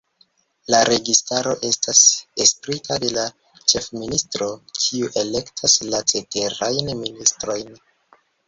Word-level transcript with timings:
La 0.73 0.77
registaro 0.87 1.51
estas 1.67 1.99
estrita 2.45 2.97
de 3.05 3.11
la 3.19 3.27
Ĉefministro, 3.73 4.49
kiu 4.81 5.13
elektas 5.25 5.77
la 5.93 6.03
ceterajn 6.15 6.95
ministrojn. 7.05 7.75